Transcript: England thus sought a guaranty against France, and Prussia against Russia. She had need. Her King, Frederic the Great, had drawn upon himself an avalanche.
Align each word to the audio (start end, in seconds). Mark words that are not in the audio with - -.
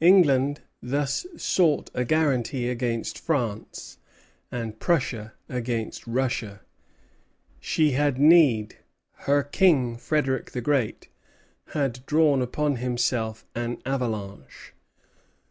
England 0.00 0.62
thus 0.82 1.26
sought 1.36 1.90
a 1.92 2.02
guaranty 2.02 2.66
against 2.66 3.18
France, 3.18 3.98
and 4.50 4.80
Prussia 4.80 5.34
against 5.50 6.06
Russia. 6.06 6.62
She 7.60 7.90
had 7.90 8.18
need. 8.18 8.78
Her 9.28 9.42
King, 9.42 9.98
Frederic 9.98 10.52
the 10.52 10.62
Great, 10.62 11.08
had 11.74 12.06
drawn 12.06 12.40
upon 12.40 12.76
himself 12.76 13.44
an 13.54 13.76
avalanche. 13.84 14.72